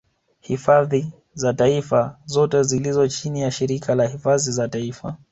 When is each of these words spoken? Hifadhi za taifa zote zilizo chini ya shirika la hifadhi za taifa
Hifadhi 0.39 1.13
za 1.33 1.53
taifa 1.53 2.17
zote 2.25 2.63
zilizo 2.63 3.07
chini 3.07 3.41
ya 3.41 3.51
shirika 3.51 3.95
la 3.95 4.07
hifadhi 4.07 4.51
za 4.51 4.67
taifa 4.67 5.17